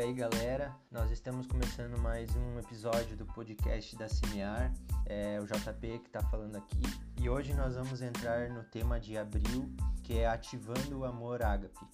E 0.00 0.02
aí 0.02 0.14
galera, 0.14 0.74
nós 0.90 1.10
estamos 1.10 1.46
começando 1.46 1.98
mais 1.98 2.34
um 2.34 2.58
episódio 2.58 3.18
do 3.18 3.26
podcast 3.26 3.94
da 3.96 4.08
Cinear, 4.08 4.72
é 5.04 5.38
o 5.38 5.44
JP 5.44 5.98
que 5.98 6.06
está 6.06 6.22
falando 6.22 6.56
aqui, 6.56 6.80
e 7.20 7.28
hoje 7.28 7.52
nós 7.52 7.74
vamos 7.74 8.00
entrar 8.00 8.48
no 8.48 8.64
tema 8.64 8.98
de 8.98 9.18
abril, 9.18 9.70
que 10.02 10.16
é 10.16 10.26
ativando 10.26 11.00
o 11.00 11.04
amor 11.04 11.42
ágape. 11.42 11.86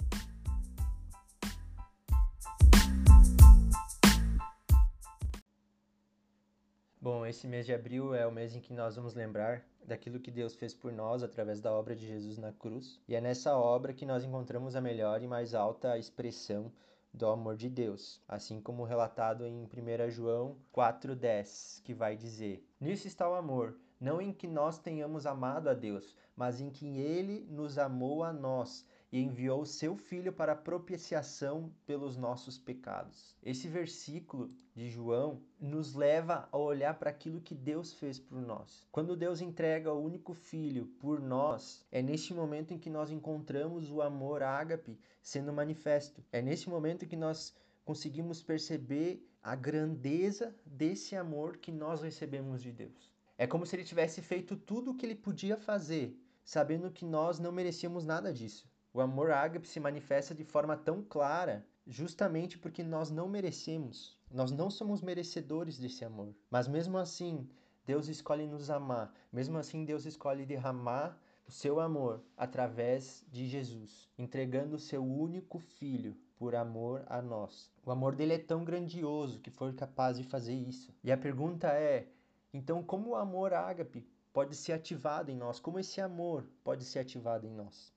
Bom, 7.01 7.27
esse 7.27 7.49
mês 7.49 7.67
de 7.67 7.75
abril 7.75 8.15
é 8.15 8.25
o 8.25 8.31
mês 8.31 8.55
em 8.55 8.61
que 8.61 8.73
nós 8.73 8.95
vamos 8.95 9.15
lembrar 9.15 9.65
daquilo 9.85 10.21
que 10.21 10.31
Deus 10.31 10.55
fez 10.55 10.73
por 10.73 10.93
nós 10.93 11.25
através 11.25 11.61
da 11.61 11.73
obra 11.73 11.97
de 11.97 12.07
Jesus 12.07 12.39
na 12.39 12.53
cruz, 12.53 13.01
e 13.09 13.17
é 13.17 13.21
nessa 13.21 13.59
obra 13.59 13.93
que 13.93 14.07
nós 14.07 14.23
encontramos 14.23 14.77
a 14.77 14.81
melhor 14.81 15.21
e 15.25 15.27
mais 15.27 15.57
alta 15.57 15.99
expressão 15.99 16.73
do 17.17 17.27
amor 17.27 17.57
de 17.57 17.71
Deus, 17.71 18.21
assim 18.29 18.61
como 18.61 18.85
relatado 18.85 19.47
em 19.47 19.65
1 19.65 20.11
João 20.11 20.59
4,10, 20.73 21.83
que 21.83 21.95
vai 21.95 22.15
dizer: 22.15 22.63
Nisso 22.79 23.07
está 23.07 23.27
o 23.29 23.35
amor, 23.35 23.79
não 23.99 24.21
em 24.21 24.35
que 24.35 24.47
nós 24.47 24.79
tenhamos 24.79 25.25
amado 25.25 25.71
a 25.71 25.75
Deus, 25.75 26.15
mas 26.37 26.61
em 26.61 26.69
que 26.69 26.99
Ele 26.99 27.47
nos 27.51 27.79
amou 27.79 28.23
a 28.23 28.35
nós 28.35 28.87
e 29.13 29.21
enviou 29.21 29.65
seu 29.65 29.97
Filho 29.97 30.33
para 30.33 30.55
propiciação 30.55 31.73
pelos 31.87 32.17
nossos 32.17 32.59
pecados. 32.59 33.37
Esse 33.43 33.69
versículo 33.69 34.51
de 34.75 34.91
João 34.91 35.41
nos 35.61 35.95
leva 35.95 36.49
a 36.51 36.59
olhar 36.59 36.95
para 36.99 37.11
aquilo 37.11 37.41
que 37.41 37.55
Deus 37.55 37.93
fez 37.93 38.19
por 38.19 38.41
nós. 38.41 38.87
Quando 38.91 39.17
Deus 39.17 39.41
entrega 39.41 39.93
o 39.93 40.05
único 40.05 40.35
Filho 40.35 40.87
por 40.99 41.21
nós, 41.21 41.85
é 41.91 42.03
neste 42.03 42.35
momento 42.35 42.75
em 42.75 42.79
que 42.79 42.91
nós 42.91 43.11
encontramos 43.11 43.91
o 43.91 44.03
amor 44.03 44.43
ágape 44.43 44.99
sendo 45.23 45.53
manifesto. 45.53 46.23
É 46.33 46.43
nesse 46.43 46.69
momento 46.69 47.07
que 47.07 47.17
nós 47.17 47.55
conseguimos 47.85 48.43
perceber 48.43 49.25
a 49.43 49.55
grandeza 49.55 50.53
desse 50.65 51.15
amor 51.15 51.57
que 51.59 51.71
nós 51.71 52.03
recebemos 52.03 52.61
de 52.61 52.73
Deus. 52.73 53.15
É 53.39 53.47
como 53.47 53.65
se 53.65 53.77
ele 53.77 53.85
tivesse 53.85 54.21
feito 54.21 54.57
tudo 54.57 54.91
o 54.91 54.95
que 54.97 55.07
ele 55.07 55.15
podia 55.15 55.57
fazer, 55.57 56.19
sabendo 56.45 56.91
que 56.91 57.05
nós 57.05 57.39
não 57.39 57.53
merecíamos 57.53 58.05
nada 58.05 58.33
disso. 58.33 58.69
O 58.97 59.03
amor 59.03 59.31
ágape 59.31 59.69
se 59.69 59.79
manifesta 59.79 60.35
de 60.35 60.43
forma 60.43 60.75
tão 60.75 61.03
clara 61.03 61.63
justamente 61.87 62.57
porque 62.57 62.83
nós 62.83 63.11
não 63.11 63.29
merecemos. 63.29 64.19
Nós 64.31 64.51
não 64.51 64.71
somos 64.71 65.03
merecedores 65.03 65.79
desse 65.79 66.03
amor. 66.03 66.35
Mas 66.51 66.67
mesmo 66.67 66.97
assim, 66.97 67.47
Deus 67.85 68.09
escolhe 68.09 68.47
nos 68.47 68.71
amar. 68.71 69.13
Mesmo 69.31 69.59
assim, 69.59 69.85
Deus 69.85 70.07
escolhe 70.07 70.47
derramar 70.47 71.15
o 71.47 71.53
seu 71.53 71.79
amor 71.79 72.23
através 72.39 73.23
de 73.31 73.47
Jesus, 73.47 74.09
entregando 74.17 74.77
o 74.77 74.81
seu 74.81 75.05
único 75.05 75.59
filho 75.59 76.17
por 76.39 76.55
amor 76.55 77.05
a 77.07 77.21
nós. 77.21 77.71
O 77.85 77.91
amor 77.91 78.15
dele 78.15 78.33
é 78.33 78.39
tão 78.39 78.65
grandioso 78.65 79.41
que 79.41 79.51
foi 79.51 79.75
capaz 79.75 80.17
de 80.17 80.25
fazer 80.25 80.55
isso. 80.55 80.91
E 81.05 81.13
a 81.13 81.19
pergunta 81.19 81.69
é: 81.69 82.09
então, 82.51 82.83
como 82.83 83.11
o 83.11 83.17
amor 83.17 83.53
ágape 83.53 84.09
pode 84.33 84.57
ser 84.57 84.73
ativado 84.73 85.31
em 85.31 85.37
nós? 85.37 85.61
Como 85.61 85.79
esse 85.79 86.01
amor 86.01 86.47
pode 86.65 86.83
ser 86.83 87.01
ativado 87.01 87.47
em 87.47 87.53
nós? 87.53 87.95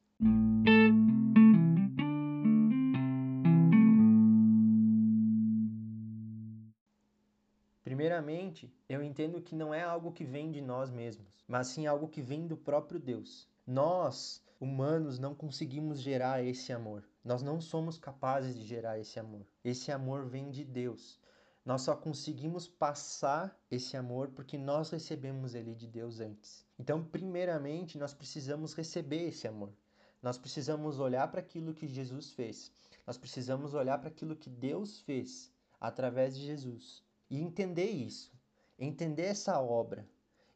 Primeiramente, 7.89 8.71
eu 8.87 9.01
entendo 9.01 9.41
que 9.41 9.55
não 9.55 9.73
é 9.73 9.81
algo 9.81 10.11
que 10.11 10.23
vem 10.23 10.51
de 10.51 10.61
nós 10.61 10.91
mesmos, 10.91 11.43
mas 11.47 11.69
sim 11.69 11.87
algo 11.87 12.07
que 12.07 12.21
vem 12.21 12.45
do 12.45 12.55
próprio 12.55 12.99
Deus. 12.99 13.49
Nós, 13.65 14.43
humanos, 14.59 15.17
não 15.17 15.33
conseguimos 15.33 15.99
gerar 15.99 16.43
esse 16.43 16.71
amor. 16.71 17.03
Nós 17.25 17.41
não 17.41 17.59
somos 17.59 17.97
capazes 17.97 18.55
de 18.55 18.63
gerar 18.63 18.99
esse 18.99 19.19
amor. 19.19 19.43
Esse 19.63 19.91
amor 19.91 20.27
vem 20.27 20.51
de 20.51 20.63
Deus. 20.63 21.19
Nós 21.65 21.81
só 21.81 21.95
conseguimos 21.95 22.67
passar 22.67 23.59
esse 23.71 23.97
amor 23.97 24.27
porque 24.35 24.55
nós 24.55 24.91
recebemos 24.91 25.55
ele 25.55 25.73
de 25.73 25.87
Deus 25.87 26.19
antes. 26.19 26.63
Então, 26.77 27.03
primeiramente, 27.03 27.97
nós 27.97 28.13
precisamos 28.13 28.75
receber 28.75 29.29
esse 29.29 29.47
amor. 29.47 29.73
Nós 30.21 30.37
precisamos 30.37 30.99
olhar 30.99 31.27
para 31.31 31.39
aquilo 31.39 31.73
que 31.73 31.87
Jesus 31.87 32.33
fez. 32.33 32.71
Nós 33.07 33.17
precisamos 33.17 33.73
olhar 33.73 33.97
para 33.97 34.09
aquilo 34.09 34.35
que 34.35 34.47
Deus 34.47 34.99
fez 34.99 35.51
através 35.81 36.37
de 36.37 36.45
Jesus 36.45 37.08
e 37.29 37.39
entender 37.39 37.89
isso, 37.89 38.31
entender 38.77 39.23
essa 39.23 39.61
obra, 39.61 40.07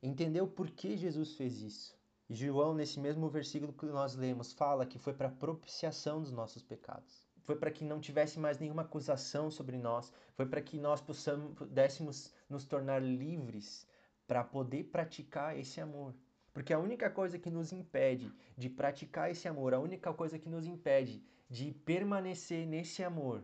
entender 0.01 0.41
o 0.41 0.47
porquê 0.47 0.97
Jesus 0.97 1.35
fez 1.35 1.61
isso. 1.61 1.95
João, 2.29 2.73
nesse 2.73 2.99
mesmo 2.99 3.29
versículo 3.29 3.71
que 3.71 3.85
nós 3.85 4.15
lemos, 4.15 4.53
fala 4.53 4.85
que 4.85 4.97
foi 4.97 5.13
para 5.13 5.29
propiciação 5.29 6.21
dos 6.21 6.31
nossos 6.31 6.63
pecados. 6.63 7.27
Foi 7.43 7.55
para 7.55 7.69
que 7.69 7.83
não 7.83 7.99
tivesse 7.99 8.39
mais 8.39 8.57
nenhuma 8.57 8.83
acusação 8.83 9.51
sobre 9.51 9.77
nós, 9.77 10.11
foi 10.33 10.45
para 10.45 10.61
que 10.61 10.77
nós 10.77 11.01
possamos, 11.01 11.53
pudéssemos 11.53 12.33
nos 12.49 12.65
tornar 12.65 12.99
livres 13.03 13.85
para 14.25 14.43
poder 14.43 14.85
praticar 14.85 15.57
esse 15.59 15.79
amor. 15.81 16.15
Porque 16.53 16.71
a 16.71 16.79
única 16.79 17.09
coisa 17.09 17.37
que 17.37 17.49
nos 17.49 17.71
impede 17.71 18.31
de 18.57 18.69
praticar 18.69 19.29
esse 19.29 19.47
amor, 19.47 19.73
a 19.73 19.79
única 19.79 20.13
coisa 20.13 20.39
que 20.39 20.49
nos 20.49 20.65
impede 20.65 21.23
de 21.49 21.71
permanecer 21.71 22.65
nesse 22.65 23.03
amor 23.03 23.43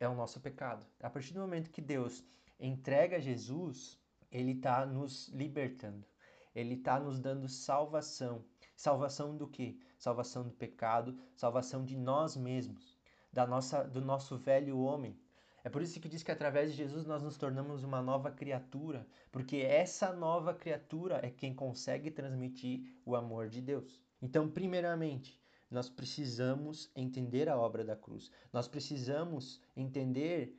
é 0.00 0.08
o 0.08 0.14
nosso 0.14 0.40
pecado. 0.40 0.84
A 1.00 1.10
partir 1.10 1.34
do 1.34 1.40
momento 1.40 1.70
que 1.70 1.82
Deus 1.82 2.24
entrega 2.58 3.20
Jesus, 3.20 4.00
ele 4.32 4.52
está 4.52 4.84
nos 4.86 5.28
libertando. 5.28 6.06
Ele 6.54 6.74
está 6.74 6.98
nos 6.98 7.20
dando 7.20 7.48
salvação. 7.48 8.44
Salvação 8.74 9.36
do 9.36 9.46
quê? 9.46 9.76
Salvação 9.98 10.42
do 10.42 10.50
pecado, 10.50 11.16
salvação 11.36 11.84
de 11.84 11.96
nós 11.96 12.34
mesmos, 12.34 12.98
da 13.30 13.46
nossa, 13.46 13.84
do 13.84 14.00
nosso 14.00 14.38
velho 14.38 14.78
homem. 14.78 15.16
É 15.62 15.68
por 15.68 15.82
isso 15.82 16.00
que 16.00 16.08
diz 16.08 16.22
que 16.22 16.32
através 16.32 16.70
de 16.70 16.78
Jesus 16.78 17.04
nós 17.04 17.22
nos 17.22 17.36
tornamos 17.36 17.84
uma 17.84 18.00
nova 18.00 18.30
criatura, 18.30 19.06
porque 19.30 19.58
essa 19.58 20.10
nova 20.12 20.54
criatura 20.54 21.20
é 21.22 21.30
quem 21.30 21.54
consegue 21.54 22.10
transmitir 22.10 22.82
o 23.04 23.14
amor 23.14 23.48
de 23.48 23.60
Deus. 23.60 24.02
Então, 24.22 24.48
primeiramente, 24.48 25.38
nós 25.70 25.88
precisamos 25.88 26.90
entender 26.96 27.48
a 27.48 27.56
obra 27.56 27.84
da 27.84 27.94
cruz. 27.94 28.30
Nós 28.52 28.66
precisamos 28.66 29.60
entender 29.76 30.58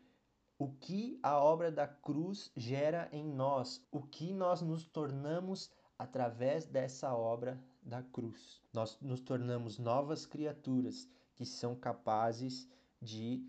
o 0.58 0.72
que 0.72 1.20
a 1.22 1.38
obra 1.38 1.72
da 1.72 1.88
cruz 1.88 2.52
gera 2.56 3.10
em 3.12 3.28
nós, 3.28 3.86
o 3.92 4.02
que 4.02 4.32
nós 4.34 4.62
nos 4.62 4.86
tornamos 4.86 5.72
através 5.98 6.66
dessa 6.66 7.14
obra 7.14 7.62
da 7.82 8.02
cruz. 8.02 8.62
Nós 8.72 8.98
nos 9.02 9.20
tornamos 9.20 9.78
novas 9.78 10.26
criaturas 10.26 11.10
que 11.36 11.46
são 11.46 11.76
capazes 11.76 12.70
de 13.02 13.44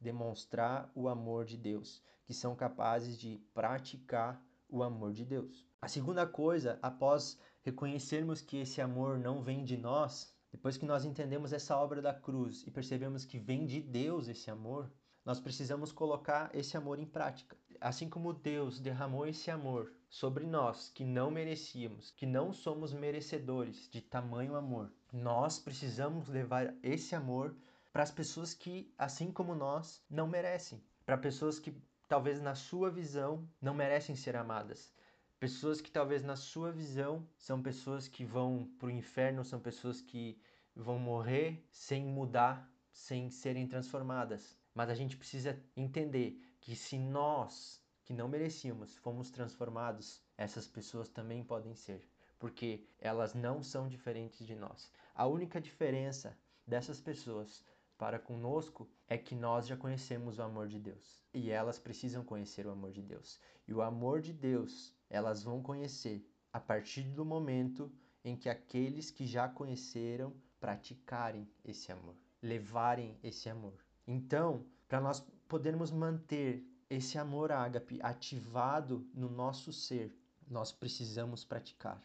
demonstrar 0.00 0.90
o 0.94 1.08
amor 1.08 1.44
de 1.44 1.56
Deus, 1.56 2.02
que 2.24 2.32
são 2.32 2.54
capazes 2.54 3.18
de 3.18 3.38
praticar 3.52 4.42
o 4.68 4.82
amor 4.82 5.12
de 5.12 5.24
Deus. 5.24 5.66
A 5.80 5.88
segunda 5.88 6.26
coisa, 6.26 6.78
após 6.80 7.38
reconhecermos 7.62 8.40
que 8.40 8.58
esse 8.58 8.80
amor 8.80 9.18
não 9.18 9.42
vem 9.42 9.64
de 9.64 9.76
nós, 9.76 10.31
depois 10.52 10.76
que 10.76 10.84
nós 10.84 11.04
entendemos 11.04 11.52
essa 11.52 11.76
obra 11.76 12.02
da 12.02 12.12
cruz 12.12 12.62
e 12.66 12.70
percebemos 12.70 13.24
que 13.24 13.38
vem 13.38 13.64
de 13.64 13.80
Deus 13.80 14.28
esse 14.28 14.50
amor, 14.50 14.92
nós 15.24 15.40
precisamos 15.40 15.90
colocar 15.90 16.50
esse 16.54 16.76
amor 16.76 16.98
em 16.98 17.06
prática. 17.06 17.56
Assim 17.80 18.08
como 18.08 18.34
Deus 18.34 18.78
derramou 18.78 19.26
esse 19.26 19.50
amor 19.50 19.92
sobre 20.10 20.46
nós 20.46 20.90
que 20.90 21.04
não 21.04 21.30
merecíamos, 21.30 22.10
que 22.10 22.26
não 22.26 22.52
somos 22.52 22.92
merecedores 22.92 23.88
de 23.90 24.02
tamanho 24.02 24.54
amor, 24.54 24.92
nós 25.10 25.58
precisamos 25.58 26.28
levar 26.28 26.74
esse 26.82 27.14
amor 27.14 27.56
para 27.92 28.02
as 28.02 28.10
pessoas 28.10 28.52
que, 28.52 28.92
assim 28.98 29.32
como 29.32 29.54
nós, 29.54 30.04
não 30.08 30.28
merecem. 30.28 30.82
Para 31.04 31.16
pessoas 31.16 31.58
que 31.58 31.74
talvez 32.06 32.40
na 32.40 32.54
sua 32.54 32.90
visão 32.90 33.48
não 33.60 33.74
merecem 33.74 34.14
ser 34.14 34.36
amadas. 34.36 34.92
Pessoas 35.40 35.80
que 35.80 35.90
talvez 35.90 36.22
na 36.22 36.36
sua 36.36 36.70
visão 36.70 37.26
são 37.36 37.60
pessoas 37.60 38.06
que 38.06 38.24
vão 38.24 38.70
para 38.78 38.86
o 38.86 38.90
inferno, 38.90 39.44
são 39.44 39.58
pessoas 39.58 40.00
que 40.00 40.40
vão 40.74 40.98
morrer 40.98 41.66
sem 41.70 42.04
mudar, 42.04 42.70
sem 42.90 43.30
serem 43.30 43.66
transformadas. 43.66 44.56
Mas 44.74 44.88
a 44.88 44.94
gente 44.94 45.16
precisa 45.16 45.60
entender 45.76 46.40
que 46.60 46.74
se 46.74 46.98
nós, 46.98 47.82
que 48.04 48.12
não 48.12 48.28
merecíamos, 48.28 48.96
fomos 48.96 49.30
transformados, 49.30 50.22
essas 50.36 50.66
pessoas 50.66 51.08
também 51.08 51.44
podem 51.44 51.74
ser, 51.74 52.08
porque 52.38 52.86
elas 52.98 53.34
não 53.34 53.62
são 53.62 53.88
diferentes 53.88 54.46
de 54.46 54.54
nós. 54.54 54.90
A 55.14 55.26
única 55.26 55.60
diferença 55.60 56.36
dessas 56.66 57.00
pessoas 57.00 57.62
para 57.98 58.18
conosco 58.18 58.88
é 59.06 59.16
que 59.16 59.34
nós 59.34 59.66
já 59.66 59.76
conhecemos 59.76 60.38
o 60.38 60.42
amor 60.42 60.66
de 60.66 60.78
Deus 60.78 61.22
e 61.32 61.50
elas 61.50 61.78
precisam 61.78 62.24
conhecer 62.24 62.66
o 62.66 62.70
amor 62.70 62.90
de 62.90 63.02
Deus. 63.02 63.38
E 63.68 63.72
o 63.72 63.82
amor 63.82 64.20
de 64.20 64.32
Deus 64.32 64.92
elas 65.08 65.42
vão 65.42 65.62
conhecer 65.62 66.26
a 66.52 66.58
partir 66.58 67.02
do 67.02 67.24
momento 67.24 67.92
em 68.24 68.36
que 68.36 68.48
aqueles 68.48 69.10
que 69.10 69.26
já 69.26 69.48
conheceram 69.48 70.34
praticarem 70.62 71.50
esse 71.64 71.90
amor, 71.90 72.14
levarem 72.40 73.18
esse 73.20 73.48
amor. 73.48 73.74
Então, 74.06 74.64
para 74.86 75.00
nós 75.00 75.18
podermos 75.48 75.90
manter 75.90 76.64
esse 76.88 77.18
amor 77.18 77.50
ágape 77.50 77.98
ativado 78.00 79.04
no 79.12 79.28
nosso 79.28 79.72
ser, 79.72 80.16
nós 80.48 80.70
precisamos 80.70 81.44
praticar. 81.44 82.00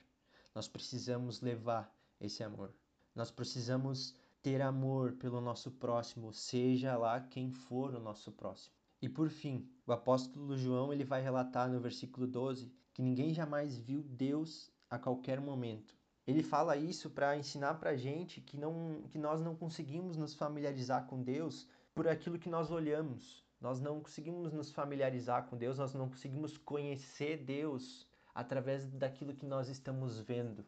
Nós 0.55 0.67
precisamos 0.67 1.39
levar 1.39 1.95
esse 2.19 2.43
amor. 2.43 2.73
Nós 3.13 3.29
precisamos 3.29 4.15
ter 4.41 4.59
amor 4.59 5.13
pelo 5.13 5.39
nosso 5.39 5.69
próximo, 5.69 6.33
seja 6.33 6.97
lá 6.97 7.19
quem 7.19 7.51
for 7.51 7.93
o 7.93 7.99
nosso 7.99 8.31
próximo. 8.31 8.73
E 8.99 9.07
por 9.07 9.29
fim, 9.29 9.69
o 9.85 9.91
apóstolo 9.91 10.57
João 10.57 10.91
ele 10.91 11.03
vai 11.03 11.21
relatar 11.21 11.69
no 11.69 11.79
versículo 11.79 12.25
12 12.25 12.71
que 12.91 13.03
ninguém 13.03 13.35
jamais 13.35 13.77
viu 13.77 14.01
Deus 14.01 14.71
a 14.89 14.97
qualquer 14.97 15.39
momento. 15.39 15.96
Ele 16.27 16.43
fala 16.43 16.75
isso 16.75 17.09
para 17.09 17.37
ensinar 17.37 17.75
para 17.75 17.91
a 17.91 17.95
gente 17.95 18.41
que, 18.41 18.57
não, 18.57 19.01
que 19.09 19.17
nós 19.17 19.41
não 19.41 19.55
conseguimos 19.55 20.17
nos 20.17 20.33
familiarizar 20.35 21.07
com 21.07 21.23
Deus 21.23 21.65
por 21.95 22.05
aquilo 22.05 22.37
que 22.37 22.49
nós 22.49 22.69
olhamos. 22.69 23.47
Nós 23.61 23.79
não 23.79 24.01
conseguimos 24.01 24.51
nos 24.51 24.69
familiarizar 24.69 25.47
com 25.47 25.55
Deus, 25.55 25.77
nós 25.77 25.93
não 25.93 26.09
conseguimos 26.09 26.57
conhecer 26.57 27.37
Deus 27.37 28.05
através 28.35 28.85
daquilo 28.85 29.33
que 29.33 29.45
nós 29.45 29.69
estamos 29.69 30.19
vendo. 30.19 30.65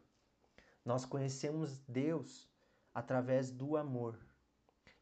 Nós 0.83 1.05
conhecemos 1.05 1.77
Deus 1.87 2.49
através 2.93 3.51
do 3.51 3.75
amor 3.75 4.17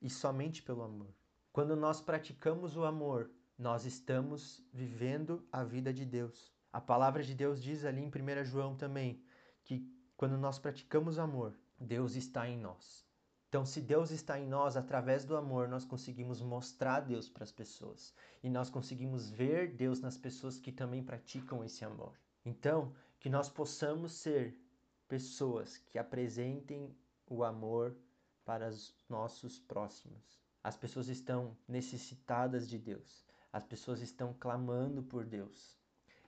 e 0.02 0.10
somente 0.10 0.64
pelo 0.64 0.82
amor. 0.82 1.14
Quando 1.54 1.76
nós 1.76 2.02
praticamos 2.02 2.76
o 2.76 2.84
amor, 2.84 3.30
nós 3.58 3.86
estamos 3.86 4.62
vivendo 4.74 5.48
a 5.52 5.64
vida 5.64 5.94
de 5.94 6.04
Deus. 6.04 6.52
A 6.74 6.82
palavra 6.82 7.24
de 7.24 7.34
Deus 7.34 7.62
diz 7.62 7.86
ali 7.86 8.02
em 8.02 8.08
1 8.08 8.44
João 8.44 8.76
também 8.76 9.24
que 9.64 9.97
quando 10.18 10.36
nós 10.36 10.58
praticamos 10.58 11.20
amor, 11.20 11.54
Deus 11.80 12.16
está 12.16 12.50
em 12.50 12.58
nós. 12.58 13.06
Então, 13.48 13.64
se 13.64 13.80
Deus 13.80 14.10
está 14.10 14.40
em 14.40 14.48
nós, 14.48 14.76
através 14.76 15.24
do 15.24 15.38
amor, 15.38 15.68
nós 15.68 15.86
conseguimos 15.86 16.42
mostrar 16.42 17.02
Deus 17.02 17.30
para 17.30 17.44
as 17.44 17.52
pessoas. 17.52 18.16
E 18.42 18.50
nós 18.50 18.68
conseguimos 18.68 19.30
ver 19.30 19.76
Deus 19.76 20.02
nas 20.02 20.18
pessoas 20.18 20.58
que 20.60 20.72
também 20.72 21.04
praticam 21.04 21.64
esse 21.64 21.86
amor. 21.86 22.20
Então, 22.44 22.92
que 23.20 23.30
nós 23.30 23.48
possamos 23.48 24.12
ser 24.12 24.60
pessoas 25.08 25.78
que 25.78 26.00
apresentem 26.00 26.98
o 27.28 27.44
amor 27.44 27.96
para 28.44 28.70
os 28.70 28.96
nossos 29.08 29.60
próximos. 29.60 30.42
As 30.64 30.76
pessoas 30.76 31.10
estão 31.10 31.56
necessitadas 31.68 32.68
de 32.68 32.80
Deus. 32.80 33.24
As 33.54 33.64
pessoas 33.64 34.02
estão 34.02 34.34
clamando 34.40 35.04
por 35.04 35.24
Deus. 35.24 35.78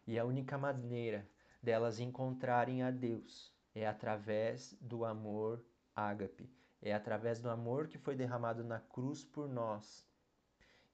E 0.06 0.19
a 0.19 0.25
única 0.25 0.59
maneira 0.59 1.27
delas 1.62 2.00
encontrarem 2.00 2.83
a 2.83 2.92
Deus 2.92 3.51
é 3.74 3.88
através 3.88 4.74
do 4.80 5.06
amor 5.06 5.63
ágape. 5.95 6.50
É 6.81 6.94
através 6.94 7.39
do 7.39 7.50
amor 7.50 7.88
que 7.88 7.98
foi 7.98 8.16
derramado 8.16 8.63
na 8.63 8.80
cruz 8.80 9.24
por 9.24 9.48
nós. 9.48 10.07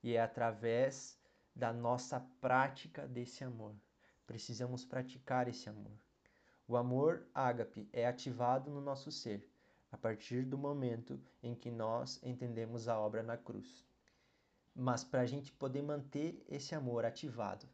E 0.02 0.14
é 0.14 0.22
através 0.22 1.20
da 1.56 1.72
nossa 1.72 2.20
prática 2.42 3.08
desse 3.08 3.44
amor. 3.44 3.76
Precisamos 4.26 4.84
praticar 4.84 5.48
esse 5.48 5.70
amor. 5.70 5.98
O 6.68 6.76
amor 6.76 7.28
ágape 7.34 7.88
é 7.94 8.08
ativado 8.08 8.72
no 8.72 8.82
nosso 8.82 9.12
ser 9.12 9.48
a 9.92 9.98
partir 9.98 10.44
do 10.44 10.58
momento 10.58 11.18
em 11.42 11.56
que 11.56 11.72
nós 11.72 12.20
entendemos 12.22 12.88
a 12.88 13.00
obra 13.00 13.24
na 13.24 13.38
cruz. 13.38 13.86
Mas 14.76 15.06
para 15.06 15.22
a 15.22 15.26
gente 15.26 15.54
poder 15.54 15.82
manter 15.82 16.44
esse 16.50 16.76
amor 16.76 17.06
ativado, 17.06 17.66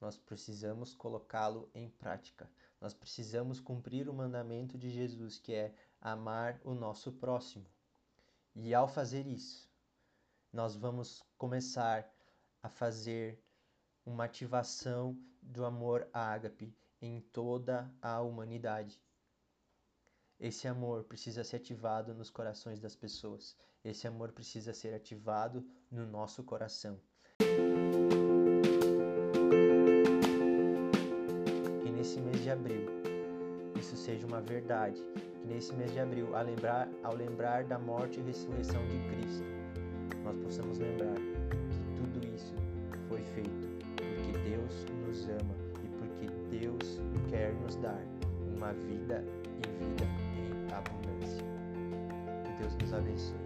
nós 0.00 0.16
precisamos 0.18 0.94
colocá-lo 0.94 1.70
em 1.74 1.88
prática. 1.88 2.50
Nós 2.80 2.92
precisamos 2.92 3.60
cumprir 3.60 4.08
o 4.08 4.14
mandamento 4.14 4.76
de 4.76 4.90
Jesus, 4.90 5.38
que 5.38 5.54
é 5.54 5.74
amar 6.00 6.60
o 6.64 6.74
nosso 6.74 7.12
próximo. 7.12 7.66
E 8.54 8.74
ao 8.74 8.88
fazer 8.88 9.26
isso, 9.26 9.70
nós 10.52 10.76
vamos 10.76 11.22
começar 11.36 12.10
a 12.62 12.68
fazer 12.68 13.38
uma 14.04 14.24
ativação 14.24 15.18
do 15.42 15.64
amor 15.64 16.08
ágape 16.12 16.74
em 17.00 17.20
toda 17.20 17.92
a 18.00 18.20
humanidade. 18.20 19.00
Esse 20.38 20.68
amor 20.68 21.04
precisa 21.04 21.42
ser 21.44 21.56
ativado 21.56 22.14
nos 22.14 22.30
corações 22.30 22.80
das 22.80 22.94
pessoas. 22.94 23.56
Esse 23.82 24.06
amor 24.06 24.32
precisa 24.32 24.74
ser 24.74 24.92
ativado 24.92 25.66
no 25.90 26.06
nosso 26.06 26.42
coração. 26.44 27.00
De 32.46 32.50
abril 32.52 32.86
isso 33.76 33.96
seja 33.96 34.24
uma 34.26 34.40
verdade. 34.40 35.02
Que 35.40 35.46
nesse 35.48 35.74
mês 35.74 35.92
de 35.92 35.98
abril, 35.98 36.34
ao 36.34 36.44
lembrar, 36.44 36.88
ao 37.02 37.14
lembrar 37.14 37.64
da 37.64 37.78
morte 37.78 38.20
e 38.20 38.22
ressurreição 38.22 38.80
de 38.86 38.98
Cristo, 39.10 39.44
nós 40.24 40.36
possamos 40.38 40.78
lembrar 40.78 41.14
que 41.14 42.00
tudo 42.00 42.24
isso 42.34 42.54
foi 43.08 43.20
feito 43.20 43.68
porque 43.96 44.48
Deus 44.48 44.86
nos 45.06 45.28
ama 45.28 45.54
e 45.84 45.88
porque 45.98 46.58
Deus 46.58 47.00
quer 47.28 47.52
nos 47.54 47.76
dar 47.76 48.00
uma 48.56 48.72
vida 48.72 49.24
e 49.58 49.84
vida 49.84 50.06
abundância. 50.72 51.44
Que 52.44 52.62
Deus 52.62 52.74
nos 52.76 52.94
abençoe. 52.94 53.45